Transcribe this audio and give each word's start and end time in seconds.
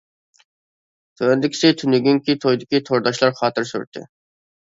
تۆۋەندىكىسى 1.19 1.69
تۈنۈگۈنكى 1.81 2.35
تويدىكى 2.45 2.81
تورداشلار 2.89 3.35
خاتىرە 3.41 3.71
سۈرىتى. 3.73 4.07